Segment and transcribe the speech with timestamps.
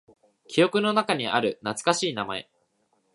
[0.47, 2.49] 記憶の中にある懐かしい名前。